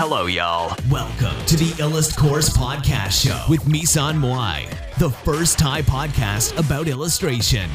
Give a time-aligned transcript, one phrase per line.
[0.00, 0.76] Hello, y'all.
[0.90, 4.58] Welcome to the Illust Course Podcast Show with Misan Moai,
[4.98, 7.68] the first Thai podcast about illustration.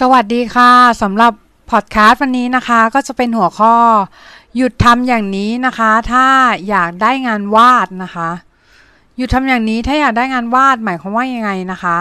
[0.00, 0.72] สวัสดีค่ะ
[1.02, 1.32] สำหรับ
[1.70, 3.74] พอดแคสต์วันนี้นะคะ ก็จะเป็นหัวข้อ
[4.56, 6.26] หยุดทำอย่างนี้นะคะ ถ้า
[6.68, 8.30] อยากได้งานวาดนะคะ
[9.19, 11.97] หยุดทำอย่างนี้ถ้าอยากได้งานวาดหมายความว่ายังไงนะคะ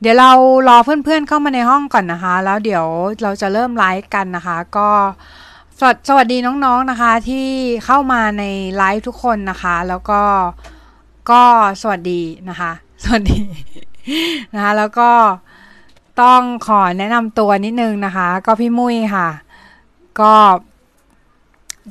[0.00, 0.30] เดี๋ยวเรา
[0.68, 2.86] รอเพื่อนๆเข้ามาในห้องก่อนนะคะ แล้วเดี๋ยว
[3.22, 4.88] เราจะเริ่มไลฟ์กันนะคะ ก็
[5.78, 7.46] สวัสสวัสดีน้องๆนะคะที่
[7.84, 8.44] เข้ามาใน
[8.76, 10.20] ไลฟ์ทุกคนนะคะ แล้วก็
[11.30, 11.42] ก็
[11.80, 12.72] สวัสดีนะคะ
[13.04, 13.40] สวัสดี
[14.54, 15.10] นะคะแล้วก็
[16.22, 19.28] ต้องขอแนะนำตัวนิดนึงนะคะ ก็พี่มุ้ยค่ะ
[20.20, 20.34] ก็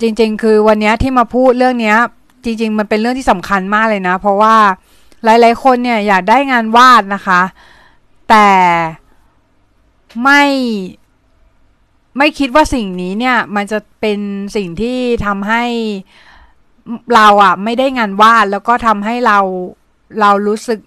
[0.01, 1.95] จริงๆ คือวันนี้ที่มาพูดเรื่องนี้
[2.43, 4.55] จริง ๆ มันเป็นเรื่องที่สำคัญมากเลยนะ เพราะว่า
[5.23, 7.41] หลาย ๆ คนเนี่ยอยากได้งานวาดนะคะ
[8.29, 8.49] แต่
[10.23, 10.43] ไม่
[12.17, 14.19] ไม่คิดว่าสิ่งนี้เนี่ยมันจะเป็น
[14.55, 15.63] สิ่งที่ทำให้
[17.15, 19.39] เราอะไม่ได้งานวาดแล้วก็ทำให้เรา
[20.19, 20.79] เรารู้สึก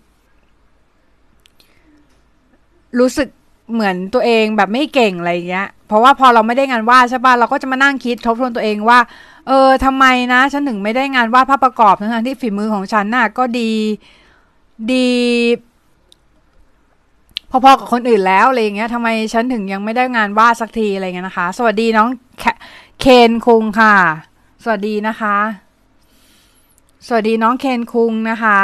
[2.99, 3.29] รู้สึก
[3.73, 8.99] เหมือนตัวเองแบบไม่เก่งอะไรเงี้ย เพราะว่าพอเราไม่ได้งานวาดใช่ป่ะเราก็จะมานั่งคิดทบทวนตัวเองว่า
[9.49, 13.71] เออทำไมนะ ฉันถึงไม่ได้งานวาดภาพประกอบทั้งที่ฝีมือของฉันน่ะก็ดี
[14.93, 15.09] ดี
[17.51, 22.09] พอๆกับคนอื่นแล้วอะไรเงี้ยทำไมฉันถึงยังไม่ได้งานวาดสักทีอะไรเงี้ยนะคะ สวัสดีน้อง
[23.01, 23.97] เคนคุงค่ะ
[24.63, 25.37] สวัสดีนะคะ
[27.07, 28.59] สวัสดีน้องเคนคุงนะคะ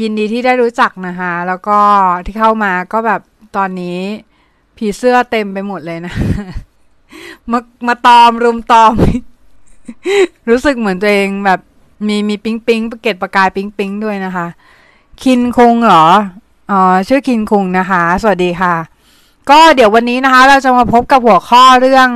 [0.00, 1.78] ยินดีที่ได้รู้จักนะคะ แล้วก็
[2.26, 3.20] ที่เข้ามาก็แบบ
[3.56, 3.98] ตอนนี้
[4.76, 6.14] ผีเสื้อเต็มไปหมดเลยนะ
[7.50, 8.92] มามาตอมรุมตอม
[10.48, 11.60] รู้สึกเหมือนตัวเองแบบ
[12.06, 14.46] มีมีปิ๊งปิ๊งประเกตประกายปิ๊งปิ๊งด้วยนะคะ
[15.22, 16.06] คินคุงเหรอ
[16.70, 18.74] อ๋อชื่อคินคุงนะคะ สวัสดีค่ะ
[19.50, 22.08] ก็เดี๋ยววันนี้นะคะ เราจะมาพบกับหัวข้อเรื่อง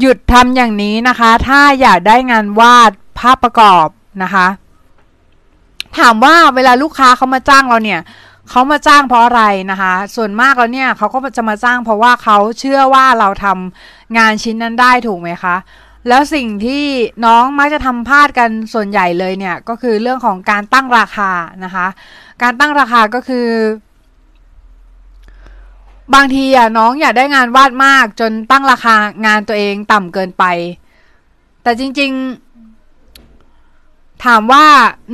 [0.00, 3.86] หยุดทำอย่างนี้นะคะ ถ้าอยากได้งานวาดภาพประกอบ
[4.22, 4.46] นะคะ
[5.98, 8.00] ถามว่าเวลาลูกค้าเขามาจ้างเราเนี่ย
[8.50, 15.56] เขามาจ้างเพราะอะไรนะคะ ส่วนมากแล้วเนี่ยเขาก็จะมาจ้างเพราะว่าเขาเชื่อว่าเราทำงานชิ้นนั้นได้ถูกไหมคะ
[16.08, 16.84] แล้วสิ่งที่
[17.24, 21.30] น้องมักจะทำพลาดกันส่วนใหญ่เลยเนี่ยก็คือเรื่องของการตั้งราคา
[21.64, 21.86] นะคะ
[22.42, 23.48] การตั้งราคาก็คือ
[26.14, 28.94] บางทีอะน้องอยากได้งานวาดมากจนตั้งราคา
[29.26, 30.44] งานตัวเองต่ำเกินไป
[31.62, 32.45] แต่จริง ๆ
[34.26, 34.64] ถามว่า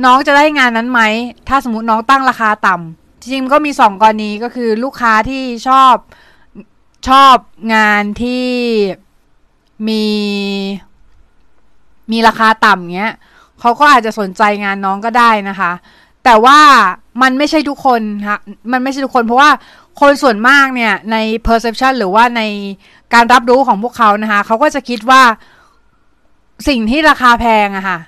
[0.05, 1.01] น้องจะได้งานนั้นไหม
[1.47, 5.95] ถ้าสมมติน้องตั้งราคาต่ำจริงๆก็มีสองกรณีก็คือลูกค้าที่ชอบ
[7.09, 7.35] ชอบ
[7.73, 8.45] งานที่
[9.87, 10.05] มี
[12.11, 13.13] มีราคาต่ำเงี้ย
[13.59, 15.71] เขาก็อาจจะสนใจงานน้องก็ได้นะคะ
[16.23, 16.59] แต่ว่า
[17.21, 18.37] มันไม่ใช่ทุกคนค่ะ
[18.71, 19.49] มันไม่ใช่ทุกคนเพราะว่า
[20.01, 22.41] คนส่วนมากเนี่ยใน perception หรือว่าใน
[23.13, 25.21] การรับรู้ของพวกเขานะคะเขาก็จะคิดว่า
[26.67, 27.99] สิ่งที่ราคาแพงอะค่ะ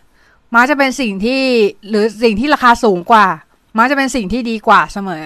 [0.55, 1.43] มักจะเป็นสิ่งที่
[1.89, 3.27] หรือสิ่งที่ราคาสูงกว่า
[3.77, 5.25] มักจะเป็นสิ่งที่ดีกว่าเสมอ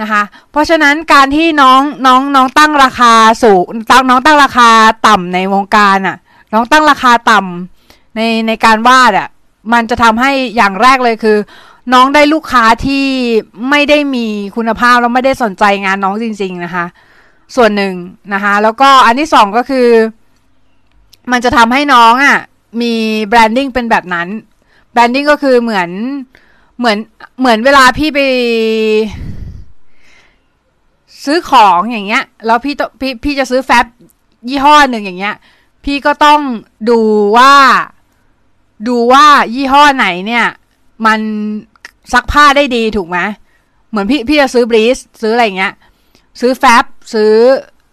[0.00, 3.12] นะคะ เพราะฉะนั้นการที่น้องน้องน้องตั้งราคา
[3.42, 4.70] สูงตั้งน้องตั้งราคา
[5.08, 6.16] ต่ำในวงการอะ
[6.52, 9.28] น้องตั้งราคาต่ำในในการวาดอะ
[9.72, 11.38] มันจะทำให้อย่างแรกเลยคือ
[11.92, 13.06] น้องได้ลูกค้าที่
[13.70, 16.84] ไม่ได้มีคุณภาพแล้วไม่ได้สนใจงานน้องจริง ๆนะคะ
[17.56, 17.94] ส่วนหนึ่ง
[18.34, 19.88] นะคะ แล้วก็อันที่สองก็คือ
[21.32, 22.38] มันจะทำให้น้องอะ่ะ
[22.80, 22.94] มี
[23.26, 24.28] branding เป็นแบบนั้น
[24.92, 25.90] branding ก็คือเหมือน
[26.78, 26.98] เหมือน
[27.40, 28.20] เหมือนเวลาพี่ไป
[31.24, 33.86] ซื้อของอย่างเงี้ย แล้วพี่ต้องพี่พี่จะซื้อแฟบ
[34.48, 35.34] ยี่ห้อหนึ่งอย่างเงี้ย
[35.84, 36.40] พี่ก็ต้อง
[36.90, 37.00] ดู
[37.36, 37.54] ว่า
[38.88, 40.46] ดูว่ายี่ห้อไหนเนี่ย
[41.06, 41.20] มัน
[42.12, 43.18] ซักผ้าได้ดีถูกไหม
[43.90, 45.72] เหมือนพี่พี่จะซื้อบรีสซื้ออะไรเงี้ย
[46.40, 47.32] ซื้อแฟบซื้อ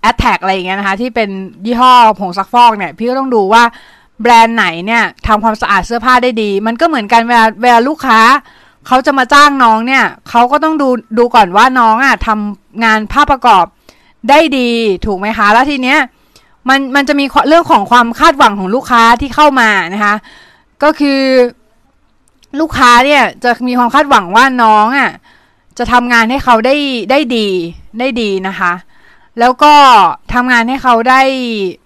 [0.01, 1.29] แอตแทกอะไรอย่างเงี้ยนะคะ ที่เป็น
[1.65, 3.63] ยี่ห้อผงซักฟอกเนี่ย พี่ก็ต้องดูว่า
[4.21, 8.19] แบรนด์ไหนเนี่ยทำความสะอาดเสื้อผ้าได้ดี มันก็เหมือนกันเวลาเวลาลูกค้า
[8.87, 13.65] เขาจะมาจ้างน้องเนี่ยเขาก็ต้องดูดูก่อนว่าน้องอะทำงานภาพประกอบ
[14.29, 14.69] ได้ดี
[15.05, 15.99] ถูกไหมคะ แล้วทีเนี้ย
[16.69, 20.15] มันมันจะมีเรื่องของความคาดหวังของลูกค้าที่เข้ามานะคะ
[20.83, 21.21] ก็คือ
[22.59, 25.11] ลูกค้าเนี่ยจะมีความคาดหวังว่าน้องอะ
[25.77, 26.75] จะทำงานให้เขาได้
[27.11, 27.47] ได้ดี
[27.99, 28.73] ได้ดีนะคะ
[29.39, 29.73] แล้วก็
[30.33, 31.21] ทำงานให้เขาได้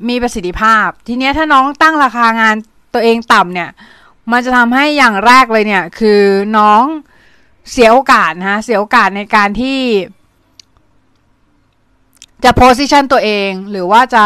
[0.10, 2.56] มีประสิทธิภาพ ทีเนี้ยถ้าน้องตั้งราคางาน
[2.94, 3.70] ตัวเองต่ำเนี่ย
[4.32, 6.22] มันจะทำให้อย่างแรกเลยเนี่ย คือ
[6.58, 6.84] น้อง
[7.72, 9.80] เสียโอกาสนะเสียโอกาสในการที่
[12.44, 14.26] จะโพสิชันตัวเอง หรือว่าจะ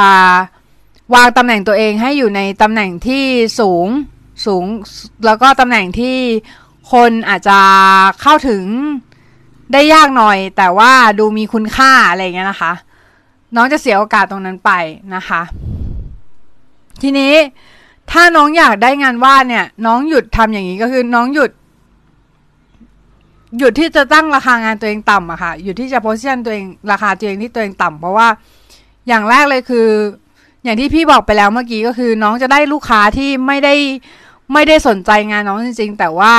[1.15, 3.25] วางตำแหน่งตัวเองให้อยู่ในตำแหน่งที่
[3.59, 3.87] สูง
[4.45, 4.63] สูง
[5.25, 6.17] แล้วก็ตำแหน่งที่
[6.91, 7.59] คนอาจจะ
[8.21, 8.63] เข้าถึง
[9.73, 12.73] ได้ยากหน่อย แต่ว่าดูมีคุณค่าอะไรเงี้ยนะคะ
[13.55, 14.71] น้องจะเสียโอกาสตรงนั้นไป
[15.15, 15.41] นะคะ
[17.01, 17.33] ทีนี้
[18.11, 21.51] ถ้าน้องอยากได้งานวาดเนี่ย น้องหยุดทำอย่างนี้ก็คือน้องหยุด
[23.57, 28.27] หยุดที่จะตั้งราคางานตัวเองต่ำอะค่ะหยุดที่จะโพสชั่นตัวเองราคาตัวเองที่ตัวเองต่ำเพราะว่า
[29.07, 29.87] อย่างแรกเลยคือ
[30.63, 33.75] อย่างที่พี่บอกไปแล้วเมื่อกี้ก็คือ น้องจะได้ลูกค้าที่ไม่ได้
[34.53, 36.33] ไม่ได้สนใจงานน้องจริง ๆ แต่ว่า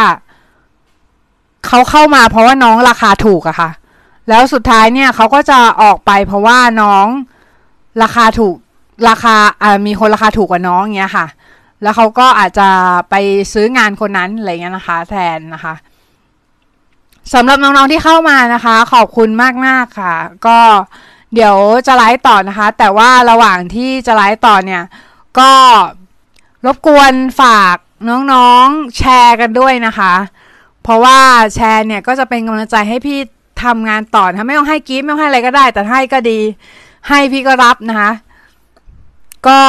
[1.67, 3.71] เขาเข้ามาเพราะว่าน้องราคาถูกอะค่ะ
[4.29, 7.07] แล้วสุดท้ายเนี่ยเขาก็จะออกไปเพราะว่าน้อง
[8.03, 8.57] ราคาถูก
[9.09, 11.27] ราคาอ่ามีคนราคาถูกกว่าน้องเงี้ยค่ะ
[11.83, 12.69] แล้วเขาก็อาจจะ
[13.11, 13.15] ไป
[13.53, 15.75] ซื้องานคนนั้นอะไรเงี้ยนะคะ แทนนะคะ
[17.35, 19.29] สำหรับน้องๆที่เข้ามานะคะ ขอบคุณ
[19.67, 20.15] มากๆค่ะ
[20.47, 20.59] ก็
[21.35, 21.57] เดี๋ยว
[21.87, 24.83] จะไลฟ์ต่อนะคะ แต่ว่าระหว่างที่จะไลฟ์ต่อเนี่ย
[25.39, 25.53] ก็
[26.67, 27.77] รบกวนฝาก
[28.33, 30.15] น้องๆแชร์กันด้วยนะคะ
[30.83, 31.19] เพราะว่า
[31.55, 33.19] แชร์เนี่ยก็จะเป็นกำลังใจให้พี่
[33.63, 36.41] ทำงานต่อนะไม่ต้องให้กิฟต์ไม่ต้องให้อะไรก็ได้ แต่ให้ก็ดี
[37.09, 38.11] ให้พี่ก็รับนะคะ
[39.49, 39.61] ก็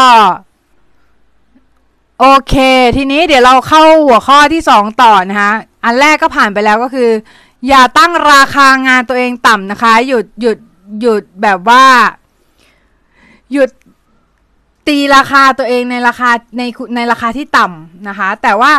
[2.20, 2.56] โอเค
[2.98, 5.52] ทีนี้เดี๋ยวเราเข้าหัวข้อที่สองต่อนะคะ
[5.86, 7.10] อันแรกก็ผ่านไปแล้วก็คือ
[7.68, 10.58] อย่าตั้งราคางานตัวเองต่ำนะคะ หยุดหยุด
[11.02, 11.84] หยุดแบบว่า
[13.54, 13.70] หยุด
[14.88, 16.62] ตีราคาตัวเองในราคาใน
[16.96, 18.74] ในราคาที่ต่ำนะคะ แต่ว่า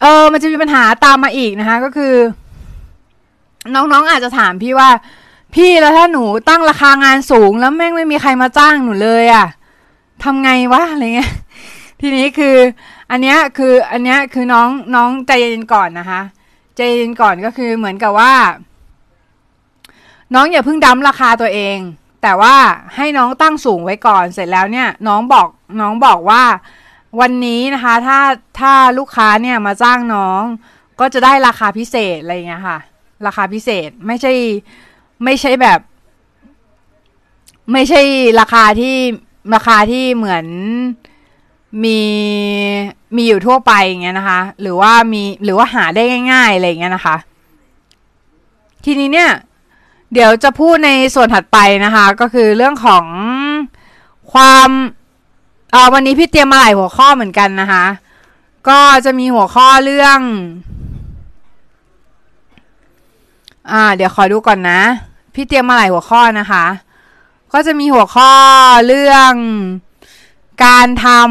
[0.00, 2.14] เออมันจะมีปัญหาตามมาอีกนะคะ ก็คือ
[3.74, 4.90] น้องๆออาจจะถามพี่ว่า
[5.54, 9.46] พี่แล้วถ้าหนูตั้งราคางานสูงแล้วแม่งไม่มีใครมาจ้างหนูเลยอะ่ะ
[10.22, 11.32] ทำไงวะอะไรเงี้ย
[12.00, 12.56] ทีนี้คือ
[13.10, 16.20] อันเนี้ยคืออันเนี้ยคือน้องน้องใจเย็นก่อนนะคะ
[16.76, 18.34] ใจเย็นก่อนก็คือเหมือนกับว่า
[20.34, 21.78] น้องอย่าเพิ่งดั้มราคาตัวเอง
[22.22, 22.56] แต่ว่า
[22.96, 25.48] ให้น้องตั้งสูงไว้ก่อนเสร็จแล้วเนี่ย น้องบอก
[25.80, 26.42] น้องบอกว่า
[27.20, 28.18] วันนี้นะคะ ถ้า
[28.60, 30.42] ถ้าลูกค้าเนี่ยมาจ้างน้อง
[31.00, 32.78] ก็จะได้ราคาพิเศษอะไรเงี้ยค่ะ
[33.26, 34.32] ราคาพิเศษไม่ใช่
[35.24, 35.80] ไม่ใช่แบบ
[37.72, 38.00] ไม่ใช่
[38.40, 38.96] ราคาที่
[39.54, 40.46] ราคาที่เหมือน
[41.84, 42.00] มี
[43.16, 46.02] มีอยู่ทั่วไปอย่างเงี้ยนะคะ หรือว่ามีหรือว่าหาได้
[46.32, 47.16] ง่าย ๆอะไรเงี้ยนะคะ
[48.84, 49.30] ทีนี้เนี่ย
[50.12, 53.04] เดี๋ยวจะพูดในส่วนถัดไปนะคะ ก็คือเรื่องของ
[54.32, 54.70] ความ
[55.72, 57.84] เออวันนี้พี่เตรียมมาหลายหัวข้อเหมือนกันนะคะ
[58.68, 60.18] ก็จะมีหัวข้อเรื่อง
[63.70, 64.80] อ่า เดี๋ยวขอดูก่อนนะ
[65.34, 66.64] พี่เตรียมมาหลายหัวข้อนะคะ
[67.52, 68.30] ก็จะมีหัวข้อ
[68.86, 69.34] เรื่อง
[70.64, 71.24] การทำ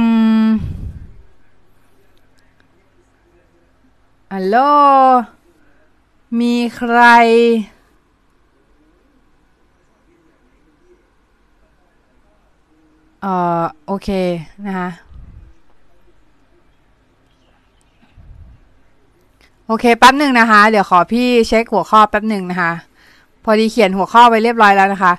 [4.34, 4.58] ฮัลโหล
[6.40, 7.00] มีใคร
[13.22, 14.10] เอ่อ โอเค
[14.66, 14.90] นะคะ
[19.68, 22.72] โอเคแป๊บหนึ่งนะคะ เดี๋ยวขอพี่เช็คหัวข้อแป๊บหนึ่งนะคะ
[23.44, 25.14] พอดีเขียนหัวข้อไปเรียบร้อยแล้วนะคะ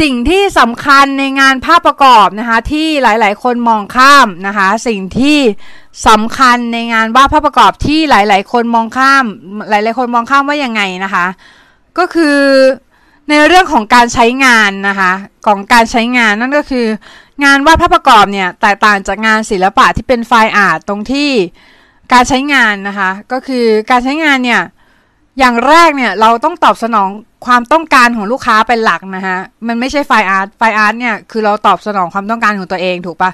[0.00, 5.38] สิ่งที่สำคัญในงานภาพประกอบนะคะ ที่หลาย ๆ คนมองข้ามนะคะ สิ่งที่
[6.08, 9.24] สำคัญในงานวาดภาพประกอบที่หลาย ๆ คนมองข้าม
[9.68, 11.26] หลาย ๆ คนมองข้ามว่ายังไงนะคะ
[11.98, 12.38] ก็คือ
[13.28, 15.12] ในเรื่องของการใช้งานนะคะ
[15.46, 16.86] ของการใช้งานนั่นก็คือ
[17.44, 21.30] งานวาดภาพประกอบเนี่ยแตกต่างจากงานศิลปะที่เป็นไฟล์อาร์ตตรงที่
[22.12, 24.62] การใช้งานนะคะ ก็คือการใช้งานเนี่ย
[25.38, 27.08] อย่างแรกเนี่ยเราต้องตอบสนอง
[27.46, 33.30] ความต้องการของลูกค้าเป็นหลักนะคะมันไม่ใช่ไฟล์อาร์ตไฟล์อาร์ตเนี่ยคือเราตอบสนองความต้องการของตัวเองถูกปะ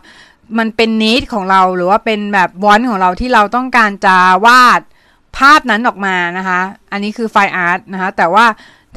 [0.58, 4.80] มันเป็นนิดของเราหรือว่าเป็นแบบวอนของเราที่เราต้องการจะวาด
[5.38, 6.60] ภาพนั้นออกมานะคะ
[6.92, 8.44] อันนี้คือไฟล์อาร์ตนะคะแต่ว่า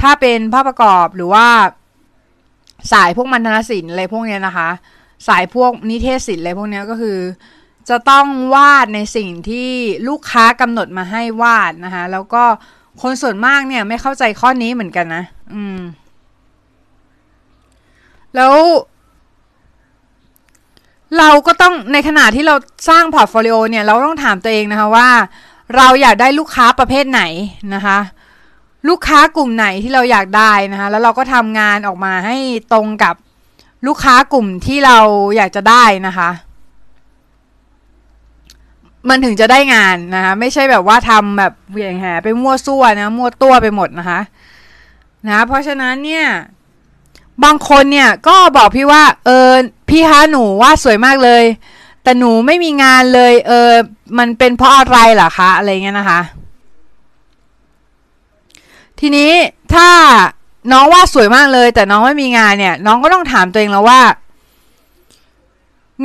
[0.02, 1.48] ถ้าเป็นภาพประกอบหรือว่า
[2.92, 4.70] สายพวกมันธนศิลป์อะไรพวกเนี้ยนะคะ
[5.28, 7.18] สายพวกนิเทศศิลป์อะไรพวกนี้ก็คือ
[7.90, 9.70] จะต้องวาดในสิ่งที่
[10.08, 12.44] ลูกค้ากำหนดมาให้วาดนะคะแล้วก็
[13.02, 15.24] คนส่วนมากเนี่ยไม่เข้าใจข้อนี้เหมือนกันนะ
[15.54, 15.80] อืม
[18.36, 18.56] แล้ว
[21.18, 22.56] เราก็ต้องในขณะที่เรา
[22.90, 25.10] สร้าง portfolio เนี่ย เราต้องถามตัวเองนะคะว่า
[25.78, 27.22] เราอยากได้ลูกค้าประเภทไหน
[27.74, 28.00] นะคะ
[28.90, 32.38] ลูกค้ากลุ่มไหนที่เราอยากได้นะคะ แล้วเราก็ทำงานออกมาให้
[32.74, 33.16] ตรงกับ
[33.88, 34.98] ลูกค้ากลุ่มที่เรา
[35.36, 36.30] อยากจะได้นะคะ
[39.10, 44.20] มันถึงจะได้งานนะคะ ไม่ใช่แบบว่าทำแบบเหวี่ยงแหไปมั่วซั่วนะ มั่วซั่วไปหมดนะคะ
[45.28, 46.26] นะ เพราะฉะนั้นเนี่ย
[47.44, 49.52] บางคนเนี่ยก็บอกพี่ว่า เออ
[49.90, 51.44] พี่คะหนูว่าสวยมากเลย
[52.04, 53.72] แต่หนูไม่มีงานเลย เออ
[54.20, 56.22] มันเป็นเพราะอะไรล่ะคะ อะไรเงี้ยนะคะ
[59.00, 59.32] ทีนี้
[59.74, 59.90] ถ้า
[60.72, 64.02] น้องว่าสวยมากเลย แต่น้องไม่มีงานเนี่ย น้องก็ต้องถามตัวเองแล้วว่า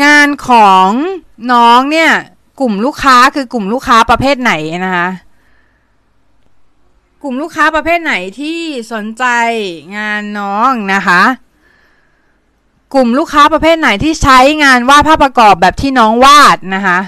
[0.05, 0.89] งานของ
[1.53, 2.11] น้องเนี่ย
[2.61, 4.53] กลุ่มลูกค้าคือกลุ่มลูกค้าประเภทไหน
[4.85, 5.09] นะคะ
[7.23, 8.59] กลุ่มลูกค้าประเภทไหนที่
[8.93, 9.25] สนใจ
[9.97, 11.23] งานน้องนะคะ
[12.95, 16.99] กลุ่มลูกค้าประเภทไหนที่ใช้งานวาดภาพประกอบแบบที่น้องวาดนะคะ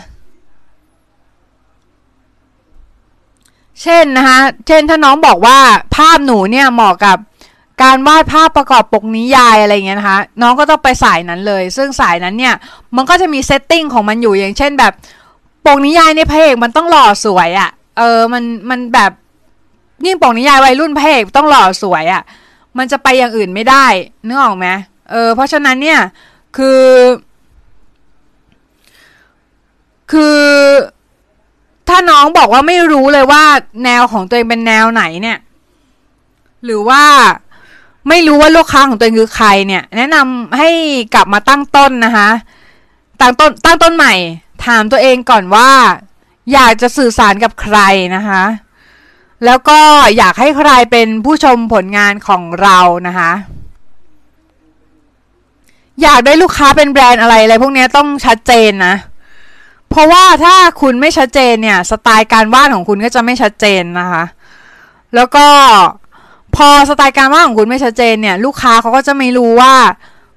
[3.83, 5.59] เช่นนะคะ เช่นถ้าน้องบอกว่า
[5.97, 7.17] ภาพหนูเนี่ยเหมาะกับ
[7.83, 12.55] การวาดภาพประกอบปกนิยายอะไรเงี้ยนะคะ น้องก็ต้องไปสายนั้นเลย ซึ่งสายนั้นเนี่ย
[12.97, 14.93] มันก็จะมีเซตติ้งของมันอยู่อย่างเช่นแบบ
[15.67, 19.11] ปกนิยายในพระเอกมันต้องหล่อสวยอะ่ะ เออมันมันแบบ
[20.05, 22.23] นี่งปกนิยายวัยรุ่นพระเอกต้องหล่อสวยอะ่ะ
[22.79, 23.87] มันจะไปอย่างอื่นไม่ได้
[24.27, 24.67] นึกออกไหม
[25.11, 26.01] เออเพราะฉะนั้นเนี่ย
[26.57, 26.83] คือ
[30.13, 30.41] คือ
[31.89, 33.45] ถ้าน้องบอกว่าไม่รู้เลยว่า
[33.85, 35.39] แนวของตัวเองเป็นแนวไหนเนี่ย
[36.65, 37.03] หรือว่า
[38.09, 40.71] ไม่รู้ว่าลูกค้าของตัวเองคือใครเนี่ย แนะนำให้
[41.15, 42.29] กลับมาตั้งต้นนะคะ
[43.21, 44.15] ตั้งต้นตั้งต้นใหม่
[44.67, 45.71] ถามตัวเองก่อนว่า
[46.53, 47.79] อยากจะสื่อสารกับใคร
[48.17, 48.45] นะคะ
[49.45, 49.81] แล้วก็
[50.17, 53.33] อยากให้ใครเป็นผู้ชมผลงานของเรานะคะ
[56.03, 58.95] อยากได้ลูกค้าเป็นแบรนด์อะไรอะไรพวกนี้ต้องชัดเจนนะ
[59.91, 64.25] เพราะว่าถ้าคุณไม่ชัดเจนเนี่ย สไตล์การวาดของคุณก็จะไม่ชัดเจนนะคะ
[65.15, 65.47] แล้วก็
[66.57, 69.75] พอสไตล์การวาดของคุณไม่ชัดเจนเนี่ย ลูกค้าเขาก็จะไม่รู้ว่า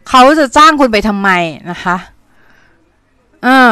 [0.09, 1.29] เขาจะจ้างคุณไปทำไม
[1.71, 1.97] นะคะ
[3.43, 3.71] เออ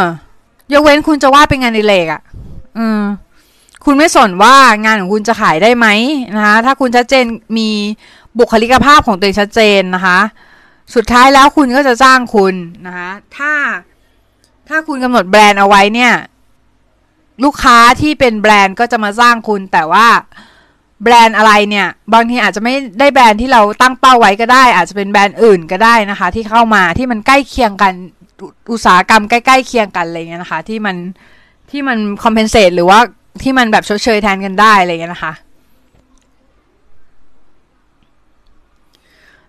[0.74, 2.22] ยกเว้นคุณจะวาดเป็นงานในเลกอะ่ะ
[2.77, 3.01] อืม
[3.86, 5.88] คุณไม่สนว่างานของคุณจะขายได้ไหม
[6.36, 7.25] นะคะ ถ้าคุณชัดเจน
[7.58, 7.70] มี
[8.39, 10.20] บุคลิกภาพของตัวเองชัดเจนนะคะ
[10.96, 12.54] สุดท้ายแล้วคุณก็จะจ้างคุณ
[12.86, 13.54] นะคะ ถ้า
[14.70, 16.13] ถ้าคุณกำหนดแบรนด์เอาไว้เนี่ย
[17.44, 20.08] ลูกค้าที่เป็นแบรนด์ก็จะมาจ้างคุณแต่ว่า
[21.04, 27.94] แบรนด์อะไรเนี่ย บางทีอาจจะไม่ได้แบรนด์ที่เราตั้งเป้าไว้ก็ได้ อาจจะเป็นแบรนด์อื่นก็ได้นะคะ ที่เข้ามาที่มันใกล้เคียงกัน
[28.72, 30.96] อุตสาหกรรมใกล้ๆเคียงกันอะไรเงี้ยนะคะ ที่มัน
[31.72, 33.00] ที่มัน compensate หรือว่า
[33.44, 35.34] ที่มันแบบชดเชยแทนกันได้อะไรเงี้ยนะคะ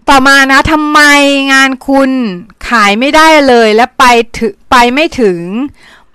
[0.08, 1.00] ต่อมานะทำไม
[1.52, 2.10] งานคุณ
[2.68, 4.04] ขายไม่ได้เลยและไป
[4.38, 5.38] ถึงไปไม่ถึง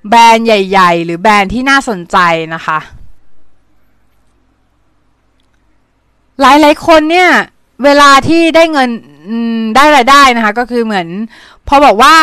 [0.10, 2.18] แบรนด์ใหญ่ ๆ หรือแบรนด์ที่น่าสนใจ
[2.56, 2.80] นะคะ
[6.42, 7.30] หลายๆคนเนี่ย
[7.84, 8.90] เวลาที่ได้เงิน
[9.76, 11.08] ได้รายได้นะคะ ก็คือเหมือน
[11.68, 12.16] พอบอกว่า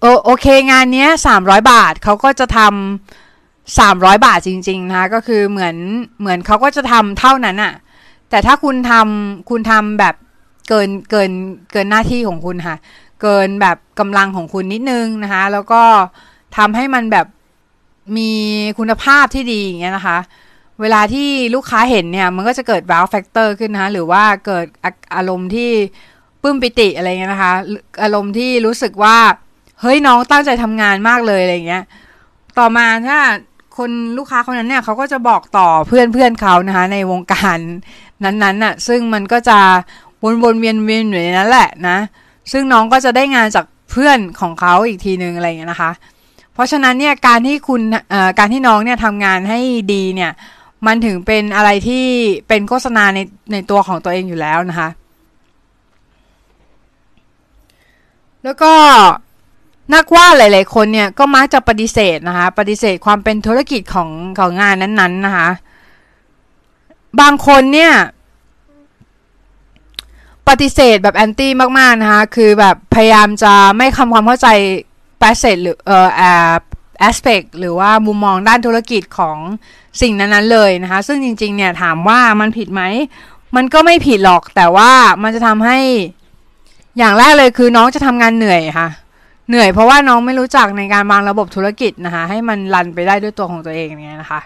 [0.00, 5.76] โอโอเคงานนี้สามร้อยบาทเขาก็จะทำสามร้อยบาทจริง ๆ นะคะก็คือเหมือน
[6.20, 7.74] เหมือนเขาก็จะทำเท่านั้นอะ
[8.30, 10.14] แต่ถ้าคุณทำคุณทำแบบ
[10.68, 11.30] เกินเกิน
[11.72, 12.76] เกินหน้าที่ของคุณค่ะ
[13.22, 15.82] เกินแบบกำลังของคุณนิดนึงนะคะ แล้วก็
[16.56, 17.26] ทำให้มันแบบ
[18.16, 18.30] มี
[18.78, 20.18] คุณภาพที่ดีอย่างเงี้ยนะคะ
[20.80, 24.66] เวลาที่ลูกค้าเห็นเนี่ยมันก็จะเกิด wow factor ขึ้นนะคะหรือว่าเกิด
[25.14, 25.70] อารมณ์ที่
[26.42, 27.52] ปื้มปิติอะไรเงี้ยนะคะ
[28.02, 29.16] อารมณ์ที่รู้สึกว่า
[29.80, 31.84] เฮ้ยน้องตั้งใจทำงานมากเลยอะไรเงี้ย
[32.58, 33.18] ต่อมาถ้า
[33.76, 37.58] คนลูกค้าคนนั้นเนี่ยเขาก็จะบอกต่อเพื่อนเพื่อนเขานะคะในวงการ
[38.24, 39.58] นั้นๆน่ะซึ่งมันก็จะ
[40.22, 41.98] วนๆเวียนเวียนอยู่ในนั้นแหละนะ
[42.52, 45.90] ซึ่งน้องก็จะได้งานจากเพื่อนของเขาอีกทีนึงอะไรเงี้ยนะคะ
[46.54, 47.80] เพราะฉะนั้นเนี่ยการที่คุณ
[48.38, 49.60] การที่น้องเนี่ยทำงานให้
[49.92, 50.30] ดีเนี่ย
[50.86, 52.06] มันถึงเป็นอะไรที่
[52.48, 53.18] เป็นโฆษณาใน
[53.52, 54.88] ในตัวของตัวเองอยู่แล้วนะคะ
[58.44, 58.72] แล้วก็
[59.94, 65.48] นักวาดหลาย ๆ คนเนี่ยก็มักจะปฏิเสธนะคะ ปฏิเสธความเป็นธุรกิจของของงานนั้น ๆ นะคะ
[67.20, 67.92] บางคนเนี่ย
[70.48, 74.48] ปฏิเสธแบบแอนตี้มาก ๆ นะคะ คือแบบพยายามจะไม่ทำความเข้าใจ
[75.18, 75.98] แปเซหรือเอ่
[76.50, 76.52] อ
[76.98, 79.36] แอสเปกหรือว่ามุมมองด้านธุรกิจของ
[80.02, 82.82] สิ่งนั้นๆเลยนะคะ ซึ่งจริงๆเนี่ยถามว่ามันผิดไหม
[83.56, 84.90] มันก็ไม่ผิดหรอกแต่ว่า
[85.22, 85.78] มันจะทำให้
[86.98, 88.88] อย่างแรกเลยคือน้องจะทำงานเหนื่อยค่ะ
[89.48, 94.40] เหนื่อยเพราะว่าน้องไม่รู้จักในการวางระบบธุรกิจนะคะ ให้มันรันไปได้ด้วยตัวของตัวเองเนี่ยนะคะ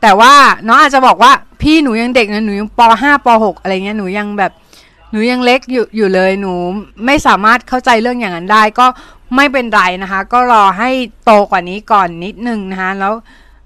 [0.00, 0.32] แต่ว่า
[0.66, 4.52] น้องอาจจะบอกว่าพี่หนูยังเด็กนะหนูยังป .5 ป .6 อะไรเงี้ยหนูยังแบบ
[5.10, 6.52] หนูยังเล็กอยู่อยู่เลยหนู
[7.06, 8.86] ไม่สามารถเข้าใจเรื่องอย่างนั้นได้ ก็
[9.36, 10.90] ไม่เป็นไรนะคะ ก็รอให้
[11.24, 13.12] โตกว่านี้ก่อนนิดนึงนะคะ แล้ว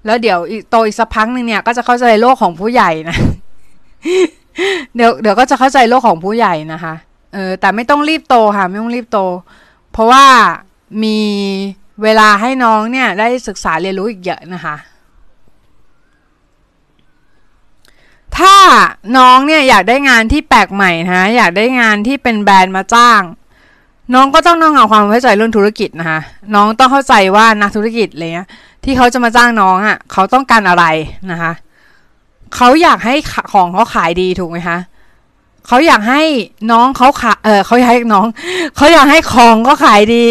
[0.05, 3.17] แล้วเดี๋ยวโตอีกสักพักหนึ่งเนี่ยก็จะเข้าใจโลกของผู้ใหญ่นะ
[4.95, 6.93] เดี๋ยวเดี๋ยวก็จะเข้าใจโลกของผู้ใหญ่นะคะ
[7.33, 9.19] เออแต่ไม่ต้องรีบโตค่ะ ไม่ต้องรีบโต
[9.91, 10.25] เพราะว่า
[11.03, 11.19] มี
[12.03, 14.75] เวลาให้น้องเนี่ยได้ศึกษาเรียนรู้อีกเยอะนะคะ
[18.37, 18.55] ถ้า
[19.17, 23.21] น้องเนี่ยอยากได้งานที่แปลกใหม่นะอยากได้งานที่เป็นแบรนด์มาจ้าง
[24.13, 26.19] น้องก็ต้องต้องเอาความเข้าใจเรื่องธุรกิจนะคะ
[26.55, 28.47] น้องต้องเข้าใจว่านักธุรกิจอะไรเงี้ย
[28.83, 30.85] ที่เขาจะมาจ้างน้องอะ่ะเขาต้องการอะไร
[31.31, 31.51] นะคะ
[32.55, 33.15] เขาอยากให้
[33.51, 34.77] ของเขาขายดีถูกไหมคะ
[35.67, 36.23] เขาอยากให้
[36.71, 38.25] น้องเขาขายเออเขาอยากให้น้อง
[38.75, 40.25] เขาอยากให้ของเขาขายดี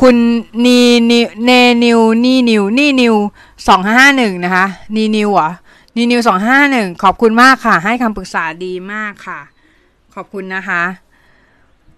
[0.00, 0.16] คุณ
[0.64, 1.50] นีนิวเน
[1.84, 3.14] นิวนี่นิวนี่นิว
[3.68, 5.50] สองห้าหนึ่งนะคะนีนิวเหรอ
[5.96, 9.40] นีนิวสองห้าหนึ่งขอบคุณมากค่ะ ให้คำปรึกษาดีมากค่ะ
[10.14, 10.82] ขอบคุณนะคะ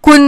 [0.07, 0.21] คุณ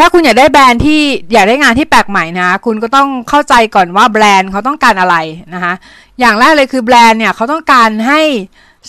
[0.00, 1.00] ถ้าคุณอยากได้แบรนด์ที่
[1.32, 5.16] อยากได้งานที่แปลกใหม่นะ คุณก็ต้องเข้าใจก่อนว่าแบรนด์เขาต้องการอะไร
[5.54, 5.72] นะคะ
[6.20, 8.20] อย่างแรกเลยคือแบรนด์เนี่ยเขาต้องการให้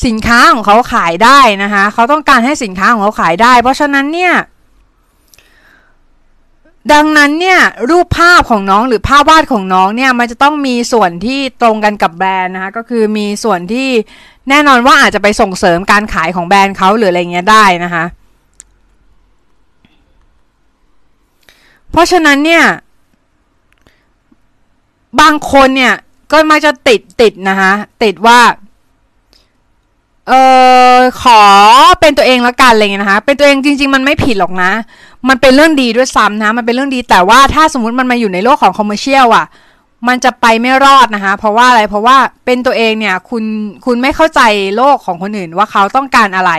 [0.05, 4.33] สินค้าของเขาขายได้นะคะเขาต้องการให้สินค้าของเขาขายได้ เพราะฉะนั้นเนี่ย
[6.93, 13.89] ดังนั้นเนี่ยรูปภาพของน้องหรือภาพวาดของน้องเนี่ยมันจะต้องมีส่วนที่ตรงกันกับแบรนด์นะคะก็คือมีส่วนที่
[14.49, 18.05] แน่นอนว่าอาจจะไปส่งเสริมการขายของแบรนด์เขาหรืออะไรเงี้ยได้นะคะ
[21.95, 22.63] เพราะฉะนั้นเนี่ย
[25.21, 25.93] บางคนเนี่ย
[26.31, 27.71] ก็มักจะติดติดนะคะ
[28.03, 28.39] ติดว่า
[30.27, 30.33] เอ
[30.95, 31.41] อขอ
[31.99, 34.71] เป็นตัวเองล้วกันอะไรเงี้ยนะคะ เป็นตัวเองจริง ๆ มันไม่ผิดหรอกนะ
[35.27, 39.45] มันเป็นเรื่องดีด้วยซ้ำนะ มันเป็นเรื่องดีแต่ว่าถ้าสมมติมันมาอยู่ในโลกของคอมเมอร์เชียลอะ
[40.07, 43.43] มันจะไปไม่รอดนะคะ เพราะว่าอะไรเพราะว่าเป็นตัวเองเนี่ย คุณ
[43.85, 44.41] คุณไม่เข้าใจ
[44.77, 46.51] โลกของคนอื่นว่าเขาต้องการอะไร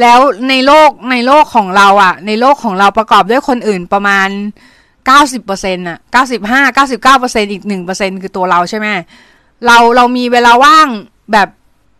[0.00, 0.18] แล้ว
[0.48, 4.28] ในโลกในโลกของเราอะในโลกของเราประกอบด้วยคนอื่นประมาณ
[5.08, 8.86] 90%อะ95 99%อีก 1%คือตัวเราใช่ไหม
[9.66, 10.88] เราเรามีเวลาว่าง
[11.32, 11.48] แบบ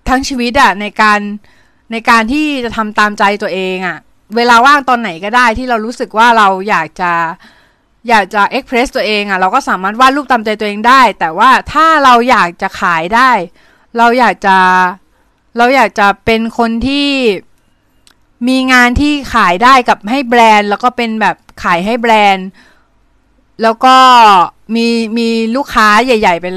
[0.08, 1.20] ทั้งชีวิตอะในการ
[1.92, 3.98] ในการที่จะทำตามใจตัวเองอะ
[4.36, 7.12] เวลาว่างตอนไหนก็ได้ที่เรารู้สึกว่าเราอยากจะ
[8.08, 13.30] อยากจะเอ็กเพรสตัวเองอะเราก็สามารถวาดรูปตามใจตัวเองได้ แต่ว่าถ้าเราอยากจะขายได้
[13.98, 14.56] เราอยากจะ
[15.58, 17.08] เราอยากจะเป็นคนที่
[18.48, 22.48] มีงานที่ขายได้กับให้แบรนด์ แล้วก็เป็นแบบขายให้แบรนด์
[23.62, 23.96] แล้วก็
[24.74, 24.86] มี
[25.18, 26.56] มีลูกค้าใหญ่ ๆ เป็น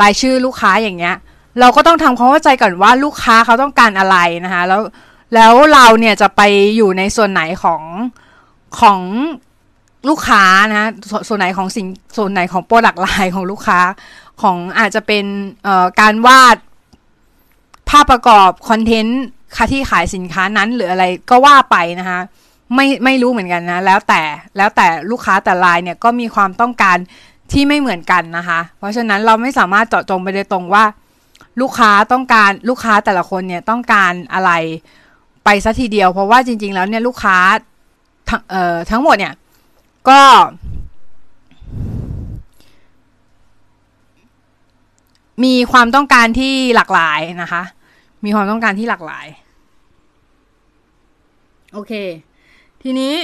[0.00, 1.16] รายชื่อลูกค้าอย่างเงี้ย
[1.60, 4.82] เราก็ต้องทำความเข้าใจก่อนว่าลูกค้าเขาต้องการอะไรนะคะ แล้ว
[5.34, 6.40] แล้วเราเนี่ยจะไป
[6.76, 7.82] อยู่ในส่วนไหนของ
[8.80, 9.00] ของ
[10.08, 11.86] ลูกค้านะสส่วนไหนของสิ่ง
[12.16, 13.80] ส่วนไหนของ product line ของลูกค้า
[14.42, 15.24] ของอาจจะเป็น
[15.64, 16.56] เอ่อการวาด
[17.88, 19.22] ภาพประกอบ content
[19.54, 22.20] ค่าที่ขายสินค้านั้นหรืออะไรก็ว่าไปนะคะ
[22.74, 24.22] ไม่ไม่รู้เหมือนกันนะ แล้วแต่
[24.56, 26.96] แล้วแต่ลูกค้าแต่รายเนี่ยก็มีความต้องการ
[27.52, 30.84] ที่ไม่เหมือนกันนะคะ เพราะฉะนั้นเราไม่สามารถเจาะจงไปโดยตรงว่า
[31.60, 34.50] ลูกค้าต้องการลูกค้าแต่ละคนเนี่ยต้องการอะไร
[35.44, 37.36] ไปซะทีเดียว เพราะว่าจริง ๆ แล้วเนี่ยลูกค้า
[38.28, 39.34] ทั้งเอ่อทั้งหมดเนี่ย
[40.08, 40.20] ก็
[45.44, 47.62] มีความต้องการที่หลากหลายนะคะ
[48.24, 49.26] มีความต้องการที่หลากหลาย
[51.72, 51.92] โอเค
[52.82, 53.14] ทีนี้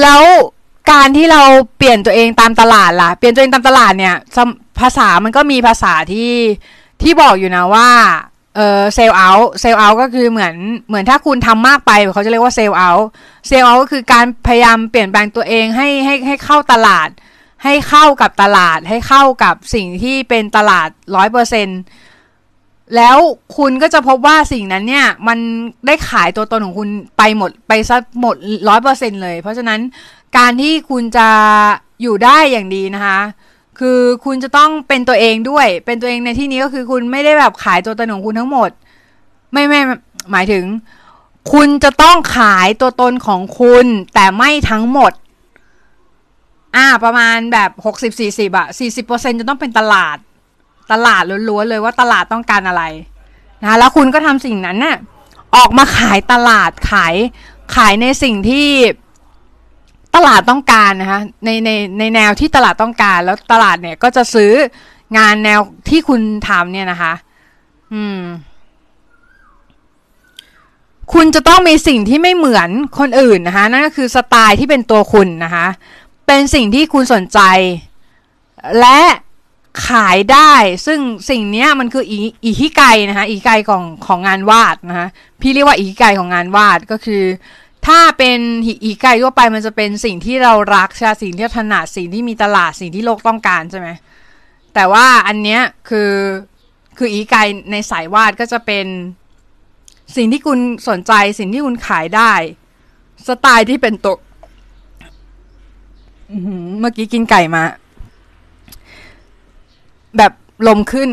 [0.00, 0.22] แล้ว
[0.92, 1.42] การที่เรา
[1.76, 6.32] เปลี่ยนตัวเองตามตลาดล่ะ เปลี่ยนตัวเองตามตลาดเนี่ยสำภาษามันก็มีภาษาที่
[7.02, 7.88] ที่บอกอยู่นะว่า
[8.56, 10.54] เออเซลล์เอาเซลล์เอาก็คือเหมือน
[10.88, 12.90] เหมือนถ้าคุณทำมากไปเขาจะเรียกว่าเซลล์เอา
[13.48, 17.08] เซลล์เอาก็คือการพยายามเปลี่ยนแปลงตัวเองให้ให้ให้เข้าตลาด
[17.64, 21.68] ให้เข้ากับตลาด ให้เข้ากับสิ่งที่เป็นตลาดร้อยเปอร์เซ็น
[22.96, 23.18] แล้ว
[23.56, 25.38] คุณก็จะพบว่าสิ่งนั้นเนี่ย มัน
[25.86, 28.36] ได้ขายตัวตนของคุณไปหมดไปซะหมด
[28.68, 29.80] ร้อยเปอร์เซ็นเลย เพราะฉะนั้น
[30.36, 31.28] การที่คุณจะ
[32.02, 33.20] อยู่ได้อย่างดีนะคะ
[33.78, 38.70] คือคุณจะต้องเป็นตัวเองด้วย เป็นตัวเองในที่นี้ก็คือคุณไม่ได้แบบขายตัวตนของคุณทั้งหมด
[39.52, 39.80] ไม่ไม่
[40.32, 40.64] หมายถึง
[41.52, 45.12] คุณจะต้องขายตัวตนของคุณ แต่ไม่ทั้งหมด
[46.76, 50.16] อ่า ประมาณแบบหกสิบสี่สิบอะสี่สิบเปอร์เซ็นจะต้องเป็นตลาด
[50.92, 52.82] ตลาดล้วนๆเลยว่าตลาดต้องการอะไร
[53.62, 54.96] นะแล้วคุณก็ทำสิ่งนั้นน่ะ
[55.56, 57.14] ออกมาขายตลาดขาย
[57.74, 58.68] ขายในสิ่งที่
[60.16, 64.52] ตลาดต้องการนะคะในในในแนวที่ตลาดต้องการ แล้วตลาดเนี่ยก็จะซื้อ
[65.18, 67.12] งานแนวที่คุณทำเนี่ยนะคะ
[67.94, 68.20] อืม
[71.14, 72.68] คุณจะต้องมีสิ่งที่ไม่เหมือน
[72.98, 75.66] คนอื่นนะคะนั่นก็คือสไตล์ที่เป็นตัวคุณนะคะ
[76.26, 77.40] เป็นสิ่งที่คุณสนใจ
[78.80, 79.00] และ
[79.86, 80.52] ขายได้
[80.86, 85.08] ซึ่งสิ่งนี้มันคืออีอีฮิไกนะคะอีไกของของงานวาดนะคะ
[85.40, 87.24] พี่เรียกว่าอีฮิไกของงานวาดก็คือ
[87.86, 88.38] ถ้าเป็น
[88.84, 93.88] อีไกทั่วไปมันจะเป็นสิ่งที่เรารักใช่สิ่งที่ถนัดสิ่งที่มีตลาดสิ่งที่โลกต้องการใช่ไหม
[94.74, 96.12] แต่ว่าอันเนี้ยคือ
[96.98, 97.36] คืออีไก
[97.70, 98.86] ในสายวาดก็จะเป็น
[100.16, 100.58] สิ่งที่คุณ
[100.88, 102.32] สนใจสิ่งที่คุณขายได้
[103.28, 104.16] สไตล์ที่เป็นตัว
[106.80, 107.64] เมื่อกี้กินไก่มา
[110.18, 110.32] แบบ
[110.68, 111.08] ลมขึ้น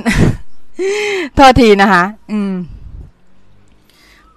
[1.36, 2.54] โทษทีนะคะ อืม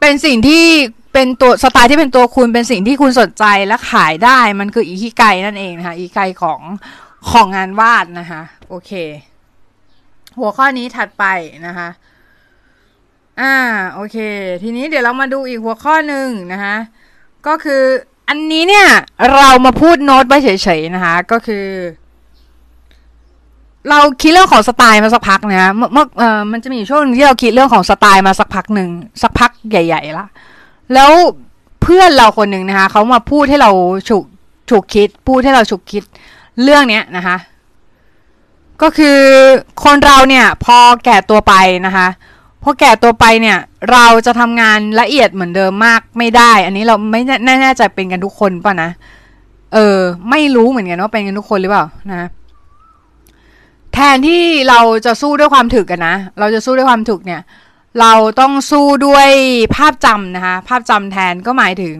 [0.00, 0.64] เป็นสิ่งที่
[1.12, 6.60] เป็นตัวสไตล์ที่เป็นตัวคุณเป็นสิ่งที่คุณสนใจและขายได้ มันคืออีคิไกนั่นเองนะคะอีไกของ
[7.30, 8.92] ของงานวาดนะคะ โอเค
[10.38, 11.24] หัวข้อนี้ถัดไป
[11.66, 11.88] นะคะ
[13.40, 13.54] อ่า
[13.94, 14.16] โอเค
[14.62, 16.76] ทีนี้เดี๋ยวเรามาดูอีกหัวข้อหนึ่งนะคะ
[17.46, 17.82] ก็คือ
[18.28, 18.88] อันนี้เนี่ย
[19.34, 20.48] เรามาพูดโน้ตไปเฉ
[20.78, 21.66] ยๆนะคะ ก็คือ
[23.90, 28.88] เราคิดเรื่องของสไตล์มาสักพักนะเมื่อเมื่อเออมันจะมีช่วงที่เราคิดเรื่องของสไตล์มาสักพักหนึ่ง
[29.22, 30.26] สักพักใหญ่ๆละ
[30.94, 31.12] แล้ว
[31.82, 33.70] เพื่อนเราคนหนึ่งนะคะเขามาพูดให้เรา
[34.08, 34.24] ฉุก
[34.70, 36.02] ฉุกคิด พูดให้เราฉุกคิด
[36.62, 37.36] เรื่องเนี้ยนะคะ
[38.82, 39.18] ก็คือ
[39.84, 41.54] คนเราเนี่ยพอแก่ตัวไป
[41.86, 42.08] นะคะ
[42.62, 43.58] พอแก่ตัวไปเนี่ย
[43.92, 48.90] เราจะทำงานละเอียดเหมือนเดิมมากไม่ได้ อันนี้เราไม่แน่แน่ใจเป็นกันทุกคนป่ะนะ
[49.74, 49.98] เออ
[50.30, 52.28] ไม่รู้เหมือนกันว่าเป็นกันทุกคนหรือเปล่านะ
[53.98, 57.42] แทนที่เราจะสู้ด้วยความถึกกันนะ เราจะสู้ด้วยความถึกเนี่ย
[58.00, 59.28] เราต้องสู้ด้วย
[59.76, 61.98] ภาพจำนะคะ ภาพจำแทนก็หมายถึง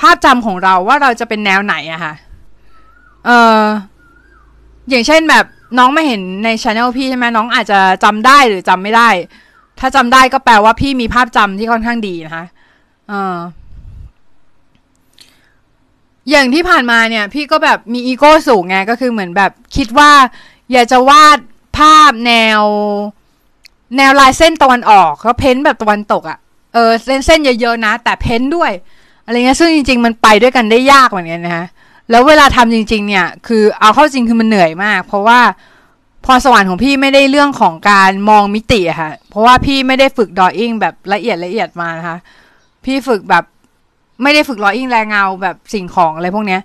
[0.00, 2.14] ภาพจำของเราว่าเราจะเป็นแนวไหนอะค่ะ
[3.26, 3.62] เออ
[4.88, 5.44] อย่างเช่นแบบ
[5.78, 9.08] น้องไม่เห็นในช anel พี่ใช่ไหมน้องอาจจะจำได้หรือจำไม่ได้
[9.80, 12.44] ถ้าจำได้ก็แปลว่าพี่มีภาพจำที่ค่อนข้างดีนะคะ
[13.08, 13.36] เออ
[16.30, 20.10] อย่างที่ผ่านมาเนี่ย พี่ก็แบบมีอีโก้สูงไงก็คือเหมือนแบบคิดว่า
[20.72, 21.38] อยากจะวาด
[21.76, 22.62] ภาพแนว
[23.96, 26.38] แนวลายเส้นตะวันออกแล้วเพ้นแบบตะวันตกอะ่ะ
[26.74, 28.72] เออเส้นเส้นเยอะๆนะ แต่เพ้นด้วย
[29.24, 31.66] อะไรเงี้ยซึ่งจริง ๆ มันไปด้วยกันได้ยากเหมือนกันนะคะ
[32.10, 35.40] แล้วเวลาทำจริง ๆ เนี่ย คือเอาเข้าจริงคือมันเหนื่อยมาก เพราะว่า
[36.24, 42.16] พรสวรรค์ของพี่ไม่ได้เรื่องของการมองมิติอะค่ะ เพราะว่าพี่ไม่ได้ฝึกดออิ่งแบบละเอียดละเอียดมานะคะ
[42.84, 43.44] พี่ฝึกแบบ
[44.22, 46.60] ไม่ได้ฝึกรออิ่งแรงเงาแบบสิ่งของอะไรพวกเนี้ย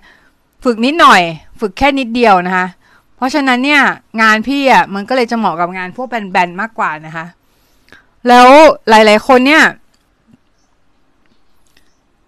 [0.64, 1.22] ฝึกนิดหน่อย
[1.60, 2.66] ฝึกแค่นิดเดียวนะคะ
[3.22, 3.82] เพราะฉะนั้นเนี่ย
[4.22, 7.26] งานพี่อะมันก็เลยจะเหมาะกับงานพวกแบนๆมากกว่านะคะ
[8.28, 8.48] แล้ว
[8.88, 9.64] หลาย ๆ คนเนี่ย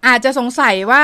[0.07, 1.03] อาจจะสงสัยว่า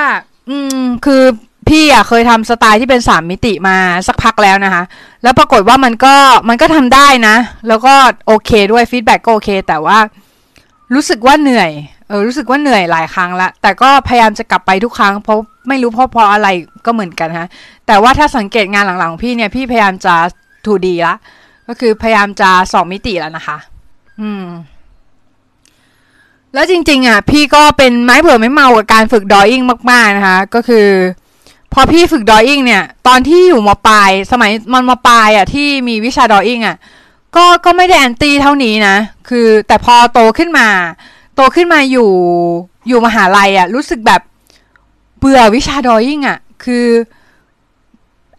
[0.50, 1.24] อืม คือ
[1.70, 3.78] พี่อะเคยทำสไตล์ที่เป็นสามมิติมา
[4.08, 4.84] สักพักแล้วนะคะ
[5.24, 6.16] แล้วปรากฏว่ามันก็
[6.50, 7.36] มันก็ทำได้นะ
[7.68, 7.94] แล้วก็
[8.28, 9.98] โอเคด้วย feedback ก็โอเค แต่ว่า
[10.94, 11.72] รู้สึกว่าเหนื่อย
[12.12, 16.48] เออรู้สึกว่าเหนื่อยหลายครั้งละแต่ก็พยายามจะกลับไปทุกครั้งเพราะไม่รู้เพราะเพราะอะไร
[16.86, 17.48] ก็เหมือนกันฮะ
[17.88, 20.16] แต่ว่าถ้าสังเกตงานหลังๆของพี่เนี่ยพี่พยายามจะ
[20.66, 21.16] ทูดีละ
[21.68, 23.58] ก็คือพยายามจะสองมิติแล้วนะคะ
[24.22, 24.46] อืม
[26.54, 30.88] แล้วจริง ๆ อะ พี่ก็เป็นไม้เบื่อไม่เมากับการฝึกดออิ่งมาก ๆ นะคะ ก็คือ
[31.74, 36.78] พอพี่ฝึกดออิ่งเนี่ย ตอนที่อยู่มปลาย สมัยมันมปลายอะ ที่มีวิชาดออิ่งอะ
[37.36, 38.96] ก็ก็ไม่ได้แอนตี้เท่านี้นะ
[39.30, 40.68] คือแต่พอโตขึ้นมา
[41.36, 42.10] โตขึ้นมาอยู่
[42.88, 44.22] อยู่มหาลัยอะรู้สึกแบบ
[45.20, 46.88] เบื่อวิชา drawing อะคือ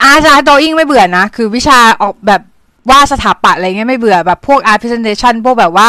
[0.03, 2.42] art drawing ไม่เบื่อนะ คือวิชาออกแบบ
[2.90, 5.88] วาดสถาปัตย์อะไรเงี้ยไม่เบื่อแบบพวก art presentation พวกแบบว่า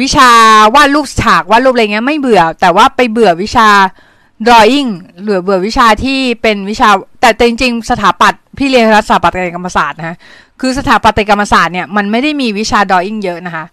[0.00, 0.30] วิชา
[0.74, 3.68] วาดรูปฉากวาดรูปอะไรเงี้ยไม่เบื่อ แต่ว่าไปเบื่อวิชา
[4.46, 4.90] drawing
[5.22, 6.88] หรือเบื่อวิชาที่เป็นวิชา
[7.20, 10.16] แต่จริงๆ สถาปัตย์พี่เรียนรัฐสถาปัตยกรรมศาสตร์นะฮะ
[10.60, 13.64] คือสถาปัตยกรรมศาสตร์เนี่ยมันไม่ได้มีวิชา drawing เยอะนะคะ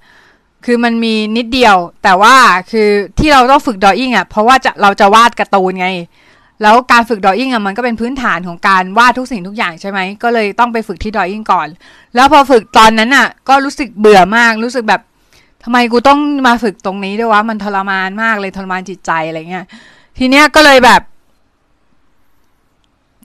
[0.66, 2.36] คือมันมีนิดเดียว แต่ว่า
[2.72, 5.90] คือที่เราต้องฝึก drawing อะเพราะว่าจะเราจะวาดการ์ตูนไง
[6.62, 11.68] แล้วการฝึก drawing อะมันก็เป็นพื้นฐานของการวาดทุกสิ่งทุกอย่างใช่ไหมก็เลยต้องไปฝึกที่ drawing ก่อน
[12.16, 15.02] แล้วพอฝึกตอนนั้นอะ ก็รู้สึกเบื่อมากรู้สึกแบบ
[15.64, 19.66] ทำไมกูต้องมาฝึกตรงนี้ด้วยวะมันทรมานมากเลยทรมานจิตใจอะไรเงี้ย
[20.18, 21.02] ทีเนี้ยก็เลยแบบ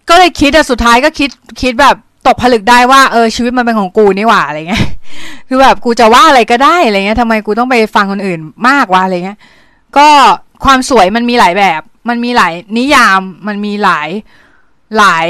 [0.08, 1.30] ก็เลยคิดแต่สุดท้ายก็คิด
[1.62, 4.86] คิดแบบ ตกผลึกได้ว่าเออชีวิตมันเป็นของกูนี่หว่าอะไรเงี้ย
[5.48, 9.38] คือแบบกูจะว่าอะไรก็ได้อะไรเงี้ยทำไมกูต้องไปฟังคนอื่นมากวะอะไรเงี้ย
[9.96, 10.08] ก็
[10.64, 14.08] ความสวยมันมีหลายแบบ มันมีหลายนิยามมันมีหลาย
[14.96, 15.28] หลาย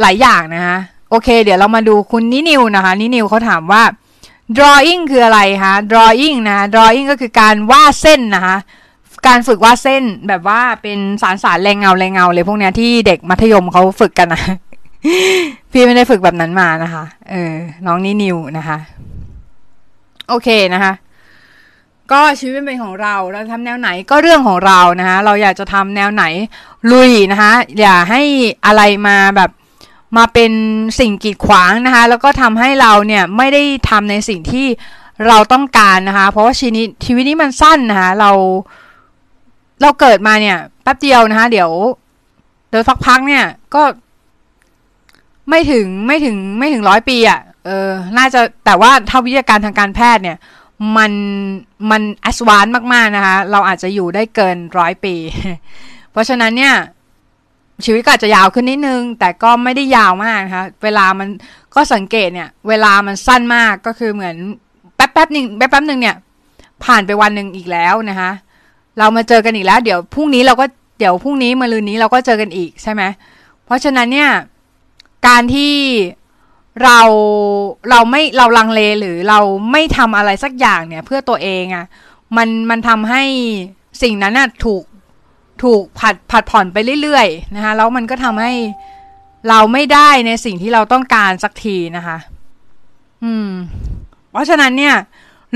[0.00, 0.78] หลายอย่างนะคะ
[1.10, 3.82] โอเค เดี๋ยวเรามาดูคุณนินิวนะคะนินิวเขาถามว่า
[4.56, 8.56] drawing คืออะไรคะ drawing นะ drawing ก็คือการวาดเส้นนะคะ
[9.26, 14.42] การฝึกวาดเส้นแบบว่าเป็นสารสารแรงเงาแรงเงาเลยพวกเนี้ยที่เด็กมัธยมเขาฝึกกันนะ
[15.72, 17.52] พี่ไม่ได้ฝึกแบบนั้นมานะคะ เออ
[17.86, 18.78] น้องนี่นิวนะคะ
[20.28, 20.92] โอเคนะคะ
[22.12, 26.24] ก็ชีวิตเป็นของเรา เราทำแนวไหนก็เรื่องของเรานะคะ เราอยากจะทำแนวไหน
[26.92, 28.22] ลุยนะคะ อย่าให้
[28.66, 29.50] อะไรมาแบบ
[30.16, 30.52] มาเป็น
[30.98, 34.66] สิ่งกีดขวางนะคะ แล้วก็ทำให้เราเนี่ยไม่ได้ทำในสิ่งที่
[35.28, 38.30] เราต้องการนะคะ เพราะว่าชีวิตชีวิตนี้มันสั้นนะคะ เรา
[39.82, 41.70] เราเกิดมาเนี่ยแป๊บเดียวนะคะ เดี๋ยว
[42.68, 43.82] เดี๋ยวสักพักเนี่ย ก็
[45.48, 50.38] ไม่ถึงไม่ถึงไม่ถึงร้อยปีอะ่ะเออน่าจะแต่ว่าถ้าวิทยาการทางการแพทย์เนี่ย
[50.96, 51.12] มัน
[51.90, 55.14] มันแอสวานมากๆนะคะ เราอาจจะอยู่ได้เกินร้อยปี
[56.12, 56.74] เพราะฉะนั้นเนี่ย
[57.84, 61.28] ชีวิตก็อาจจะยาวขึ้นนิดนึง แต่ก็ไม่ได้ยาวมากนะคะเวลามัน
[61.74, 64.36] ก็สังเกตเนี่ย เวลามันสั้นมากก็คือเหมือน
[64.96, 66.16] แป๊บแป๊บหนึ่งแป๊บแป๊บหนึ่งเนี่ย
[66.84, 68.30] ผ่านไปวันหนึ่งอีกแล้วนะคะ
[68.98, 70.64] เรามาเจอกันอีกแล้ว เดี๋ยวพรุ่งนี้เราก็
[70.98, 73.02] เดี๋ยวพรุ่งนี้มะรืนนี้เราก็เจอกันอีกใช่ไหม
[73.64, 74.30] เพราะฉะนั้นเนี่ย
[75.26, 75.74] การที่
[76.84, 77.00] เรา
[77.90, 79.40] เราไม่เราลังเลหรือเรา
[79.72, 81.86] ไม่ทำอะไรสักอย่างเนี่ย เพื่อตัวเองอะ่ะ
[82.36, 83.22] มันมันทำให้
[84.02, 84.84] สิ่งนั้นน่ะถูก
[85.62, 88.52] ถูกผัดผัดผ่อนไปเรื่อยๆนะคะแล้วมันก็ทำให้
[89.48, 92.18] เราไม่ได้ในสิ่งที่เราต้องการสักทีนะคะ
[93.24, 93.50] อืม
[94.30, 94.94] เพราะฉะนั้นเนี่ย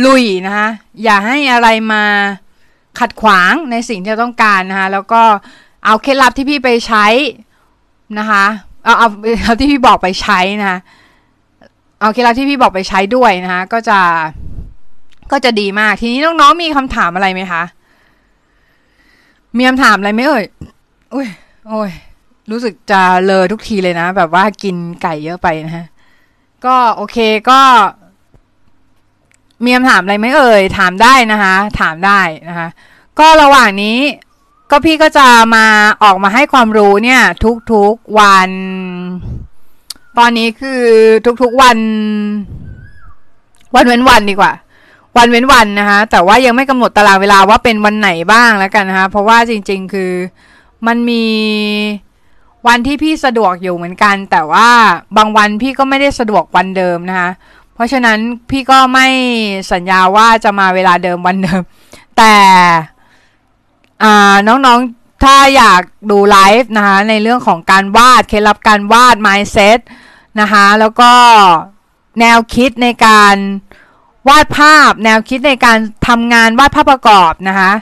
[0.04, 0.68] ลุยนะคะ
[1.02, 2.04] อย่าให้อะไรมา
[2.98, 5.22] ขัดขวางในสิ่งที่เราต้องการนะคะแล้วก็
[5.84, 7.06] เอาเคล็ดลับที่พี่ไปใช้
[8.18, 8.44] นะคะ
[8.84, 9.08] เอาเอา
[9.44, 10.78] เอาที่พี่บอกไปใช้นะ
[12.00, 13.98] เอาเคล็ดลับที่พี่บอกไปใช้ด้วยนะคะก็จะ
[15.32, 17.62] ก็จะดีมาก ทีนี้น้องๆมีคำถามอะไรไหมคะ
[19.56, 20.44] มีคำถามอะไรไหมเอ่ย
[21.14, 21.26] อุ้ย
[21.68, 21.90] โอ้ย
[22.50, 25.86] รู้สึกจะเลอทุกทีเลยนะ แบบว่ากินไก่เยอะไปนะฮะ
[26.64, 27.16] ก็โอเค
[27.50, 27.60] ก็
[29.64, 32.68] มีคำถามอะไรไหมเอ่ย ถามได้นะคะ ถามได้นะคะ
[33.18, 33.98] ก็ระหว่างนี้
[34.70, 35.66] ก็พี่ก็จะมา
[36.02, 37.22] ออกมาให้ความรู้เนี่ย
[37.72, 38.50] ทุกๆวัน
[40.18, 40.82] ตอนนี้คือ
[41.42, 41.78] ทุกๆวัน
[43.74, 44.52] วันเว้นวันดีกว่า
[45.16, 50.12] วันเว้นวันนะคะแต่ว่ายังไม่กำหนดตารางเวลาว่าเป็นวันไหนบ้างแล้วกันนะคะเพราะว่าจริง ๆ คือ
[50.86, 51.24] มันมี
[52.68, 54.68] วันที่พี่สะดวกอยู่เหมือนกัน แต่ว่า
[55.16, 57.30] บางวันพี่ก็ไม่ได้สะดวกวันเดิมนะคะ
[57.74, 58.18] เพราะฉะนั้น
[58.50, 59.06] พี่ก็ไม่
[59.72, 61.60] สัญญาว่าจะมาเวลาเดิมวันเดิม
[62.18, 62.34] แต่
[64.48, 69.78] น้องๆถ้าอยากดูไลฟ์นะคะในเรื่องของการวาดเคล็ดลับการวาด mindset
[70.40, 71.12] นะคะแล้วก็
[72.20, 73.36] แนวคิดในการ
[74.28, 77.72] วาดภาพ แนวคิดในการทำงานวาดภาพประกอบนะคะ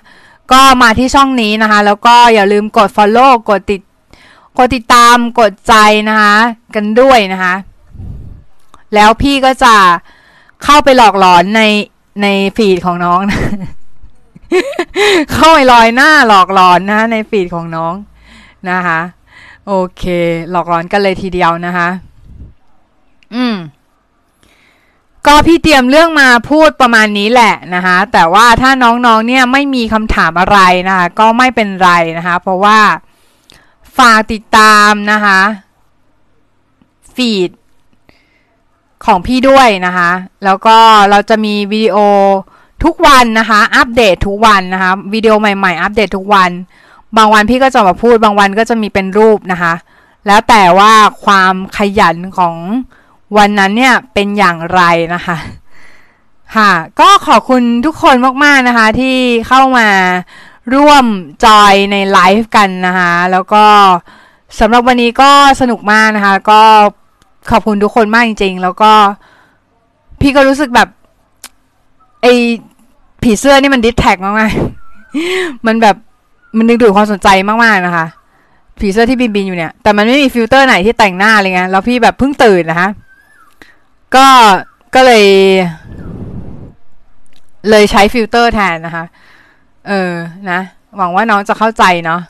[0.52, 3.80] ก็มาที่ช่องนี้นะคะแล้วก็อย่าลืมกด follow กดติด
[4.58, 5.74] กดติดตามกดใจ
[6.08, 6.34] นะคะ
[6.74, 7.54] กันด้วยนะคะ
[8.94, 9.74] แล้วพี่ก็จะ
[10.64, 11.62] เข้าไปหลอกหลอนใน
[12.22, 12.26] ใน
[12.56, 13.40] ฟีดของน้องนะ
[15.32, 17.94] เข้าไปลอยหน้าหลอกหลอนนะในฟีดของน้อง
[18.70, 19.00] นะคะ
[19.66, 20.04] โอเค
[20.50, 21.88] หลอกหลอนกันเลยทีเดียวนะคะ
[23.34, 23.56] อืม
[25.26, 30.58] ก็พี่เตรียมเรื่องมาพูดประมาณนี้แหละนะคะ แต่ว่าถ้าน้องๆเนี่ยไม่มีคำถามอะไร
[30.88, 32.78] นะคะ ก็ไม่เป็นไรนะคะ เพราะว่า
[33.98, 35.40] ฝากติดตามนะคะ
[37.14, 37.50] ฟีด
[39.06, 40.10] ของพี่ด้วยนะคะ
[40.44, 40.76] แล้วก็
[41.10, 41.96] เราจะมีวิดีโอ
[42.84, 46.50] ทุกวันนะคะ อัปเดตทุกวันนะคะวิดีโอใหม่ๆ อัปเดตทุกวัน
[47.16, 49.74] บางวันพี่ก็จะมาพูดบางวันก็จะมีเป็นรูปนะคะ
[50.26, 50.92] แล้วแต่ว่า
[51.24, 52.56] ความขยันของ
[53.36, 54.82] วันนั้นเนี่ยเป็นอย่างไร
[55.14, 55.36] นะคะ
[56.56, 59.16] ค่ะก็ขอบคุณทุกคนมากๆนะคะ ที่
[59.48, 59.88] เข้ามา
[60.74, 61.04] ร่วม
[61.44, 63.64] จอยในไลฟ์กันนะคะ แล้วก็
[64.58, 66.62] สำหรับวันนี้ก็สนุกมากนะคะ ก็
[67.50, 68.92] ขอบคุณทุกคนมากจริง ๆ แล้วก็
[70.20, 70.88] พี่ก็รู้สึกแบบ
[72.22, 72.26] ไอ
[73.22, 75.96] ผีเสื้อนี่มันดิสแท็กมากๆมันแบบ
[76.56, 78.06] มันดึงดูดความสนใจมากๆนะคะ
[78.80, 82.88] ผีเสื้อที่บินบินอยู่เนี่ย แต่มันไม่มีฟิลเตอร์ไหนที่แต่งหน้าเลยไงแล้วพี่แบบเพิ่งตื่นนะคะ
[84.14, 84.26] ก็
[84.94, 85.26] ก็เลย
[87.70, 89.04] เลยใช้ฟิลเตอร์แทนนะคะ
[89.88, 90.12] เออ
[90.50, 90.60] นะ
[90.96, 92.20] หวังว่าน้องจะเข้าใจเนาะ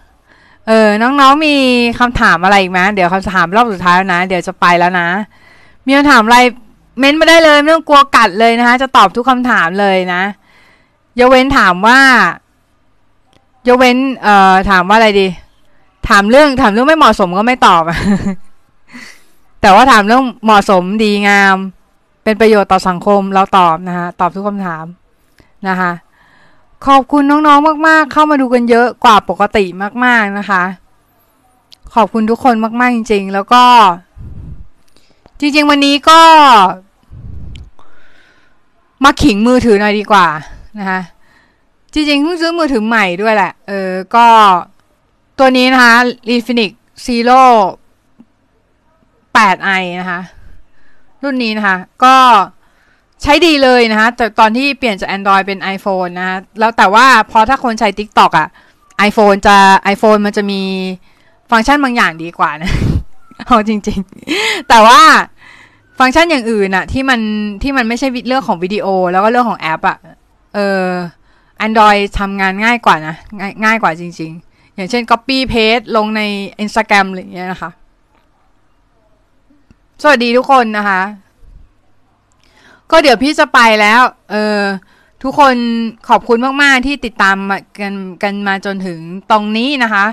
[0.67, 1.55] เออ น้องๆมี
[2.01, 5.09] คำถามอะไรอีกไหมเดี๋ยวคำถามรอบสุดท้ายแล้วนะ เดี๋ยวจะไปแล้วนะ
[5.87, 6.39] มีคำถามอะไร
[6.99, 10.23] เม้นมาได้เลย ไม่ต้องกลัวกัดเลยนะคะ จะตอบทุกคำถามเลยนะ
[11.19, 12.01] ยกเว้นถามว่า
[13.69, 15.27] ยกเว้นเอ่อถามว่าอะไรดี
[16.09, 17.83] ถามเรื่องถามเรื่องไม่เหมาะสมก็ไม่ตอบ
[19.61, 21.57] แต่ว่าถามเรื่องเหมาะสมดีงาม
[22.25, 24.85] เป็นประโยชน์ต่อสังคมเราตอบนะคะตอบทุกคำถาม
[25.69, 25.93] นะคะ
[26.87, 29.65] ขอบคุณน้องๆมาก ๆ เข้ามาดูกันเยอะกว่าปกติ
[30.05, 30.63] มาก ๆนะคะ
[31.95, 33.65] ขอบคุณทุกคนมาก ๆ จริง ๆ แล้วก็
[35.41, 36.21] จริง ๆ วันนี้ก็
[39.05, 40.27] มาขิงมือถือหน่อยดีกว่า
[40.79, 41.01] นะคะ
[41.93, 44.27] จริงๆเพิ่งซื้อมือถือใหม่ด้วยแหละ เออ ก็
[45.39, 45.95] ตัวนี้นะคะ
[46.35, 46.71] Infinix
[47.07, 47.43] Zero
[49.37, 50.21] 8i นะคะ
[51.23, 52.17] รุ่นนี้นะคะ ก็
[53.23, 58.49] ใช้ดีเลยนะคะแต่ตอนที่เปลี่ยนจาก Android เป็น iPhone นะคะแล้วแต่ว่าพอถ้าคนใช้ TikTok อะ่ะ
[59.09, 59.57] iPhone จะ
[59.95, 60.61] iPhone มันจะมี
[61.51, 62.71] ฟังก์ชันบางอย่างดีกว่านะ
[63.47, 63.99] เอาจริง
[64.35, 65.01] ๆ แต่ว่า
[65.99, 67.21] ฟังก์ชันอย่างอื่นอะที่มัน
[67.63, 69.99] ที่มันไม่ใช่เรื่องของวิดีโอ แล้วก็เรื่องของแอปอะ
[70.59, 70.91] เออ
[71.67, 76.23] Android ทำงานง่ายกว่านะง่ายง่ายกว่าจริง ๆ อย่างเช่น Copy Paste ลงใน
[76.65, 77.71] Instagram อะไรอย่างเงี้ยนะคะ
[80.03, 81.03] สวัสดีทุกคนนะคะ
[82.91, 84.61] ก็เดี๋ยวพี่จะไปแล้ว เออ
[85.23, 85.55] ทุกคน
[86.09, 87.37] ขอบคุณมาก ๆ ที่ติดตาม
[87.81, 88.99] กันกันมาจนถึง
[89.31, 90.05] ตรงนี้นะคะ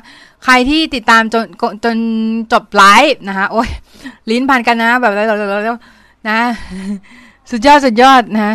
[0.44, 1.46] ใครที่ติดตามจน
[1.84, 1.98] จน
[2.54, 3.70] จบไลฟ์นะคะโอ้ย
[4.30, 5.26] ลิ้นพันกันนะแบบแล้ว
[5.66, 5.78] แล้ว
[6.30, 6.40] นะ
[7.52, 8.52] สุดยอด สุดยอดนะ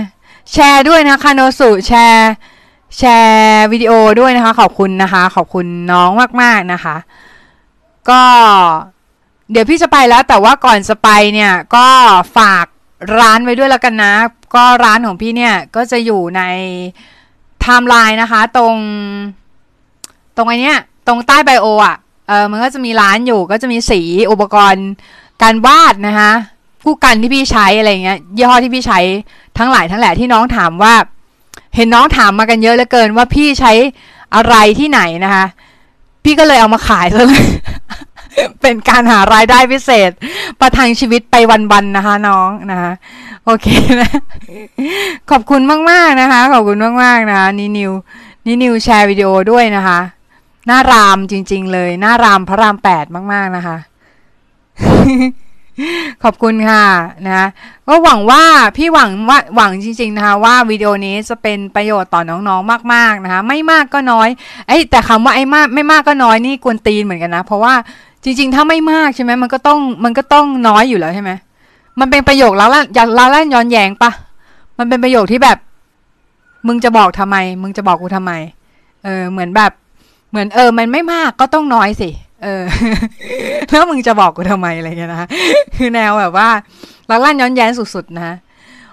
[0.52, 2.32] แชร์ด้วยนะคาโนสุแชร์
[2.98, 6.10] แชร์วิดีโอด้วยนะคะ ขอบคุณนะคะ ขอบคุณน้อง
[6.42, 6.96] มากๆนะคะ
[8.10, 8.22] ก็
[9.50, 11.86] เดี๋ยวพี่จะไปแล้วแต่ว่าก่อนจะไปเนี่ยก็
[12.36, 12.66] ฝาก
[13.18, 14.12] ร้านไว้ด้วยแล้วกันนะ
[14.54, 16.42] ก็ร้านของพี่เนี่ยก็จะอยู่ใน
[17.60, 18.76] ไทม์ไลน์นะคะ ตรง
[20.36, 21.96] ตรงไอเนี้ยตตรงใต้ bio อะ
[22.28, 24.88] เออมันก็จะมีร้านอยู่ก็จะมีสีอุปกรณ์
[25.42, 26.32] การวาดนะคะ
[26.83, 28.99] พู่กันที่พี่ใช้อะไรเงี้ยยี่ห้อที่พี่ใช้
[29.59, 30.95] ทั้งหลายทั้งแหล่ที่น้องถามว่า
[31.75, 33.73] เห็นน้องถามมากันเยอะเหลือเกินว่าพี่ใช้
[34.35, 35.45] อะไรที่ไหนนะคะ
[36.25, 37.47] พี่ก็เลยเอามาขายซะเลย
[38.61, 40.11] เป็นการหารายได้พิเศษ
[40.61, 41.35] ประทังชีวิตไป
[41.73, 42.93] วันๆนะคะน้องนะคะ
[43.45, 43.66] โอเค
[44.01, 44.11] นะ
[45.31, 47.93] ขอบคุณมากๆนะคะ ขอบคุณมากๆนะคะนี่นิว
[48.47, 49.99] นี่นิวแชร์วิดีโอด้วยนะคะ
[50.66, 53.77] หน้ารามจริง ๆ เลยหน้ารามพระรามแปดมาก ๆนะคะ
[56.23, 56.85] ขอบคุณค่ะ
[57.29, 57.49] นะ
[57.88, 58.43] ก็หวังว่า
[58.77, 64.29] พี่หวังว่าหวังจริง ๆ นะคะว่าวิดีโอนี้จะเป็นประโยชน์ต่อน้องๆมากๆนะคะไม่มากก็น้อย
[64.69, 67.75] ไอ้แต่คำว่าไอ้มากไม่มากก็น้อยนี่กวนตีนเหมือนกันนะ เพราะว่า
[68.25, 71.31] จริง ๆ ถ้าไม่มากใช่ไหมมันก็ต้องมันก็ต้องน้อยอยู่แล้วใช่ไหม
[72.01, 74.11] มันเป็นประโยคแล้วละอย่าละล่นย้อนแยงปะ
[74.79, 75.59] มันเป็นประโยคที่แบบ
[76.66, 78.33] มึงจะบอกทำไม มึงจะบอกกูทำไม
[79.05, 79.73] เออเหมือนแบบ
[80.31, 82.11] เหมือนเออ มันไม่มากก็ต้องน้อยสิ
[82.42, 82.64] เออ
[83.68, 85.29] แล้วมึงจะบอกกูทำไมอะไรเงี้ยนะ
[85.76, 86.48] คือแนวแบบว่า
[87.11, 88.37] ลักลั่นย้อนแย้งสุดๆนะคะ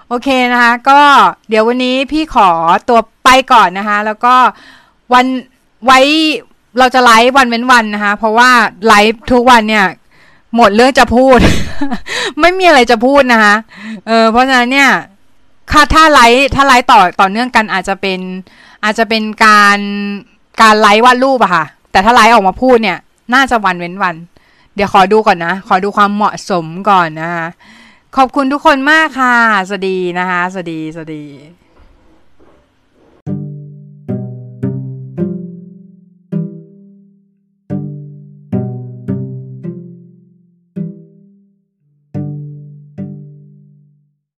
[0.08, 1.00] โอเคนะคะก็
[1.48, 2.50] เดี๋ยววันนี้พี่ขอ
[2.88, 4.34] ตัวไปก่อนนะคะ แล้วก็
[5.12, 5.26] วัน
[5.84, 6.00] ไว้
[6.78, 8.50] เราจะไลฟ์วันเว้นวันนะคะ เพราะว่า
[8.86, 9.86] ไลฟ์ทุกวันเนี่ย
[10.56, 11.38] หมดเรื่องจะพูด
[12.40, 13.54] ไม่มีอะไรจะพูดนะคะ
[14.06, 14.90] เออเพราะฉะนั้นเนี่ย
[15.72, 18.20] ค่าถ้าไลฟ์ถ้าไลฟ์ต่อต่อเนื่องกันอาจจะเป็น
[18.84, 19.78] อาจจะเป็นการ
[20.60, 22.98] การไลฟ์วาดรูปอะค่ะ แต่ถ้าไลฟ์ออกมาพูดเนี่ย
[23.34, 24.16] น่าจะวันเว้นวัน
[24.74, 27.46] เดี๋ยวขอดูก่อนนะ ขอดูความเหมาะสมก่อนนะคะ
[28.16, 29.36] ขอบคุณทุกคนมากค่ะ
[29.68, 31.24] สวัสดีนะคะ สวัสดี สวัสดี